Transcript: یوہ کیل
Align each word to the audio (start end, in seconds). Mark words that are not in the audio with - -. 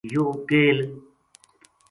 یوہ 0.13 0.29
کیل 0.47 0.79